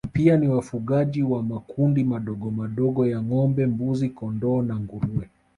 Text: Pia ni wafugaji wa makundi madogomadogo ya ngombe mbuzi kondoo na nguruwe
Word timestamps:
Pia 0.13 0.37
ni 0.37 0.47
wafugaji 0.49 1.23
wa 1.23 1.43
makundi 1.43 2.03
madogomadogo 2.03 3.07
ya 3.07 3.21
ngombe 3.23 3.65
mbuzi 3.65 4.09
kondoo 4.09 4.61
na 4.61 4.79
nguruwe 4.79 5.29